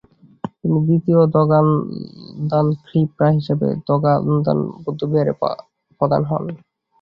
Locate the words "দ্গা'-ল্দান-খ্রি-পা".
1.33-2.87